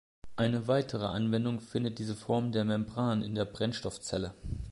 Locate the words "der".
2.51-2.65, 3.35-3.45